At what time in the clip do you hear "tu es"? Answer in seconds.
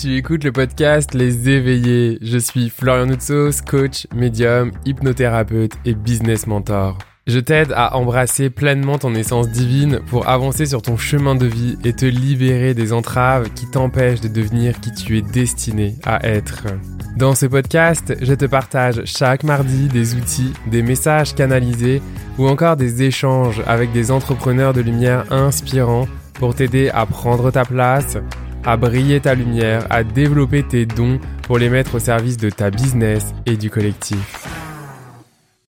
14.90-15.22